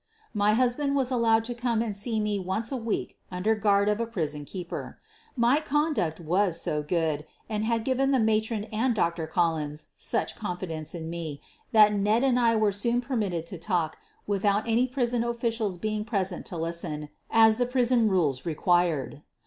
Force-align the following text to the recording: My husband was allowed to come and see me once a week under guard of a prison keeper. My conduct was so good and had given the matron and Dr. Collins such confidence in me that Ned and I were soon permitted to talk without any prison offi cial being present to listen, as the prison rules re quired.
My 0.33 0.53
husband 0.55 0.95
was 0.95 1.11
allowed 1.11 1.43
to 1.43 1.53
come 1.53 1.83
and 1.83 1.95
see 1.95 2.19
me 2.19 2.39
once 2.39 2.71
a 2.71 2.75
week 2.75 3.19
under 3.29 3.53
guard 3.53 3.87
of 3.87 4.01
a 4.01 4.07
prison 4.07 4.45
keeper. 4.45 4.99
My 5.35 5.59
conduct 5.59 6.19
was 6.19 6.59
so 6.59 6.81
good 6.81 7.23
and 7.47 7.65
had 7.65 7.83
given 7.83 8.09
the 8.09 8.19
matron 8.19 8.63
and 8.73 8.95
Dr. 8.95 9.27
Collins 9.27 9.91
such 9.95 10.35
confidence 10.35 10.95
in 10.95 11.07
me 11.07 11.39
that 11.71 11.93
Ned 11.93 12.23
and 12.23 12.39
I 12.39 12.55
were 12.55 12.71
soon 12.71 12.99
permitted 12.99 13.45
to 13.45 13.59
talk 13.59 13.99
without 14.25 14.67
any 14.67 14.87
prison 14.87 15.23
offi 15.23 15.49
cial 15.51 15.79
being 15.79 16.03
present 16.03 16.47
to 16.47 16.57
listen, 16.57 17.09
as 17.29 17.57
the 17.57 17.67
prison 17.67 18.09
rules 18.09 18.43
re 18.43 18.55
quired. 18.55 19.21